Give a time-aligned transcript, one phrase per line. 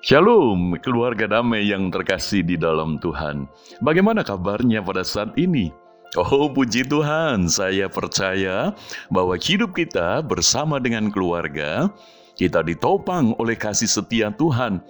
[0.00, 3.44] Shalom, keluarga damai yang terkasih di dalam Tuhan.
[3.84, 5.68] Bagaimana kabarnya pada saat ini?
[6.16, 8.72] Oh, puji Tuhan, saya percaya
[9.12, 11.92] bahwa hidup kita bersama dengan keluarga,
[12.32, 14.80] kita ditopang oleh kasih setia Tuhan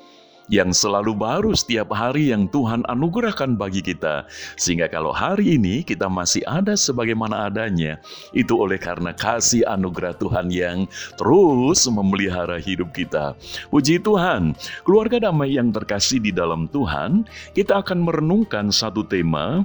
[0.51, 4.27] yang selalu baru setiap hari yang Tuhan anugerahkan bagi kita.
[4.59, 8.03] Sehingga kalau hari ini kita masih ada sebagaimana adanya,
[8.35, 13.39] itu oleh karena kasih anugerah Tuhan yang terus memelihara hidup kita.
[13.71, 14.53] Puji Tuhan,
[14.83, 17.25] keluarga damai yang terkasih di dalam Tuhan,
[17.55, 19.63] kita akan merenungkan satu tema,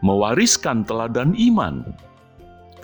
[0.00, 1.84] mewariskan teladan iman.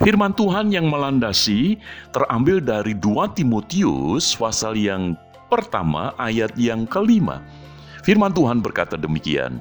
[0.01, 1.77] Firman Tuhan yang melandasi
[2.09, 5.13] terambil dari 2 Timotius pasal yang
[5.51, 7.43] pertama ayat yang kelima.
[8.07, 9.59] Firman Tuhan berkata demikian,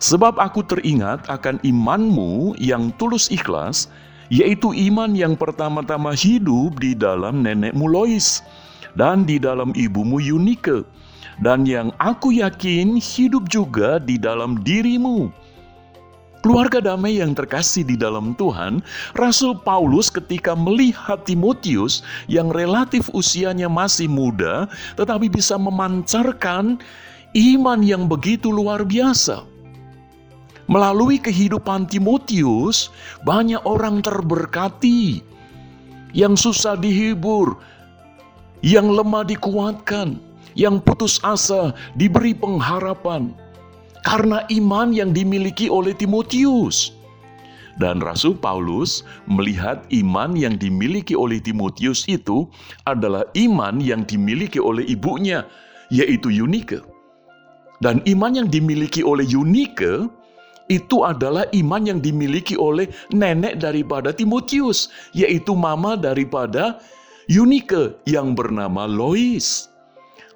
[0.00, 3.92] Sebab aku teringat akan imanmu yang tulus ikhlas,
[4.32, 8.40] yaitu iman yang pertama-tama hidup di dalam nenekmu Lois,
[8.96, 10.82] dan di dalam ibumu Yunike,
[11.44, 15.30] dan yang aku yakin hidup juga di dalam dirimu
[16.46, 18.78] Keluarga damai yang terkasih di dalam Tuhan,
[19.18, 26.78] Rasul Paulus ketika melihat Timotius yang relatif usianya masih muda, tetapi bisa memancarkan
[27.34, 29.42] iman yang begitu luar biasa.
[30.70, 32.94] Melalui kehidupan Timotius,
[33.26, 35.26] banyak orang terberkati,
[36.14, 37.58] yang susah dihibur,
[38.62, 40.22] yang lemah dikuatkan,
[40.54, 43.34] yang putus asa diberi pengharapan
[44.06, 46.94] karena iman yang dimiliki oleh Timotius.
[47.76, 52.48] Dan Rasul Paulus melihat iman yang dimiliki oleh Timotius itu
[52.88, 55.44] adalah iman yang dimiliki oleh ibunya,
[55.92, 56.80] yaitu Yunike.
[57.84, 60.08] Dan iman yang dimiliki oleh Yunike
[60.72, 66.80] itu adalah iman yang dimiliki oleh nenek daripada Timotius, yaitu mama daripada
[67.28, 69.68] Yunike yang bernama Lois.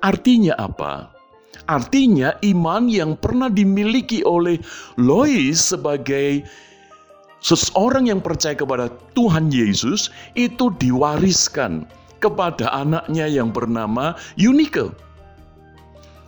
[0.04, 1.19] Artinya apa?
[1.68, 4.56] Artinya iman yang pernah dimiliki oleh
[4.96, 6.46] Lois sebagai
[7.40, 11.88] seseorang yang percaya kepada Tuhan Yesus itu diwariskan
[12.20, 14.92] kepada anaknya yang bernama Yunike.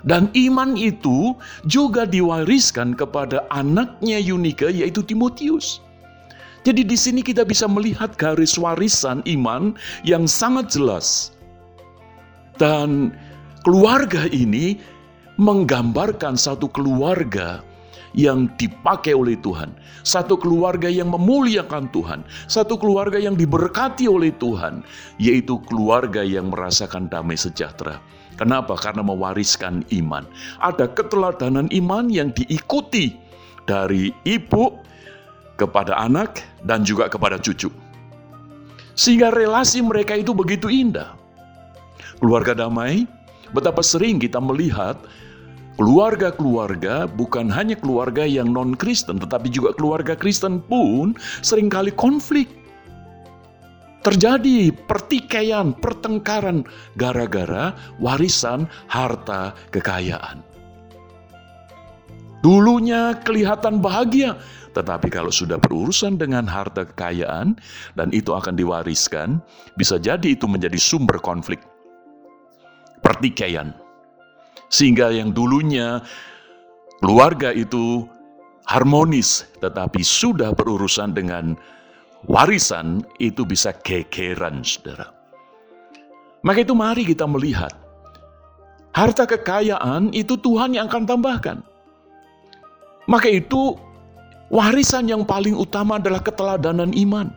[0.03, 1.38] Dan iman itu
[1.70, 5.78] juga diwariskan kepada anaknya Yunike yaitu Timotius.
[6.62, 11.34] Jadi di sini kita bisa melihat garis warisan iman yang sangat jelas.
[12.59, 13.14] Dan
[13.62, 14.78] keluarga ini
[15.42, 17.60] menggambarkan satu keluarga
[18.12, 19.72] yang dipakai oleh Tuhan,
[20.04, 24.84] satu keluarga yang memuliakan Tuhan, satu keluarga yang diberkati oleh Tuhan,
[25.16, 27.98] yaitu keluarga yang merasakan damai sejahtera.
[28.36, 28.76] Kenapa?
[28.76, 30.25] Karena mewariskan iman.
[30.60, 33.16] Ada keteladanan iman yang diikuti
[33.69, 34.81] dari ibu
[35.60, 37.69] kepada anak dan juga kepada cucu.
[38.92, 41.16] Sehingga relasi mereka itu begitu indah.
[42.20, 43.08] Keluarga damai,
[43.52, 44.97] betapa sering kita melihat
[45.82, 52.47] Keluarga-keluarga bukan hanya keluarga yang non-Kristen, tetapi juga keluarga Kristen pun sering kali konflik.
[54.06, 56.62] Terjadi pertikaian, pertengkaran
[56.94, 60.47] gara-gara warisan harta kekayaan.
[62.47, 64.38] Dulunya kelihatan bahagia,
[64.78, 67.59] tetapi kalau sudah berurusan dengan harta kekayaan
[67.99, 69.43] dan itu akan diwariskan,
[69.75, 71.59] bisa jadi itu menjadi sumber konflik.
[73.03, 73.81] Pertikaian
[74.72, 76.00] sehingga yang dulunya
[77.02, 78.08] keluarga itu
[78.64, 81.58] harmonis, tetapi sudah berurusan dengan
[82.30, 85.10] warisan itu bisa kekeran, saudara.
[86.42, 87.74] Maka itu mari kita melihat,
[88.94, 91.58] harta kekayaan itu Tuhan yang akan tambahkan.
[93.10, 93.74] Maka itu
[94.50, 97.30] warisan yang paling utama adalah keteladanan iman.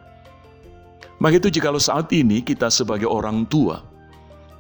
[1.18, 3.82] Maka itu jikalau saat ini kita sebagai orang tua,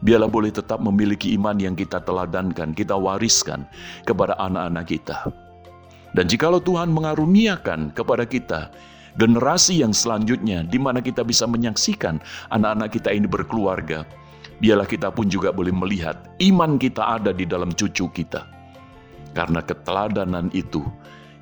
[0.03, 3.63] Biarlah boleh tetap memiliki iman yang kita teladankan, kita wariskan
[4.03, 5.17] kepada anak-anak kita.
[6.15, 8.71] Dan jikalau Tuhan mengaruniakan kepada kita
[9.15, 12.19] generasi yang selanjutnya di mana kita bisa menyaksikan
[12.51, 14.03] anak-anak kita ini berkeluarga,
[14.59, 18.47] biarlah kita pun juga boleh melihat iman kita ada di dalam cucu kita.
[19.35, 20.83] Karena keteladanan itu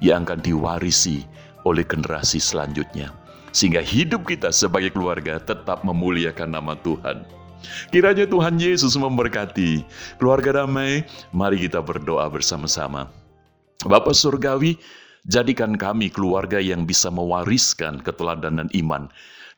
[0.01, 1.21] yang akan diwarisi
[1.69, 3.13] oleh generasi selanjutnya.
[3.53, 7.42] Sehingga hidup kita sebagai keluarga tetap memuliakan nama Tuhan.
[7.93, 9.85] Kiranya Tuhan Yesus memberkati.
[10.19, 13.07] Keluarga damai, mari kita berdoa bersama-sama.
[13.85, 14.75] Bapak Surgawi,
[15.27, 19.07] jadikan kami keluarga yang bisa mewariskan keteladanan iman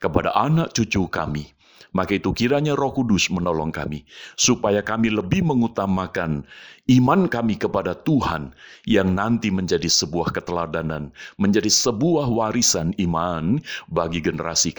[0.04, 1.55] kepada anak cucu kami.
[1.92, 4.08] Maka itu kiranya roh kudus menolong kami,
[4.40, 6.48] supaya kami lebih mengutamakan
[6.86, 8.54] iman kami kepada Tuhan
[8.86, 11.10] yang nanti menjadi sebuah keteladanan,
[11.42, 13.58] menjadi sebuah warisan iman
[13.90, 14.74] bagi generasi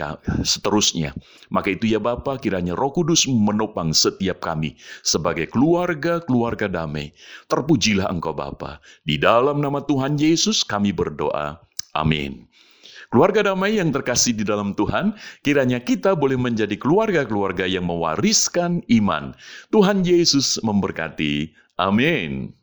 [0.47, 1.15] seterusnya.
[1.51, 7.11] Maka itu ya Bapa, kiranya roh kudus menopang setiap kami sebagai keluarga-keluarga damai.
[7.51, 8.79] Terpujilah Engkau Bapa.
[9.03, 11.59] Di dalam nama Tuhan Yesus kami berdoa.
[11.97, 12.47] Amin.
[13.13, 15.15] Keluarga damai yang terkasih di dalam Tuhan,
[15.47, 19.33] kiranya kita boleh menjadi keluarga-keluarga yang mewariskan iman.
[19.71, 21.55] Tuhan Yesus memberkati.
[21.79, 22.57] Amin.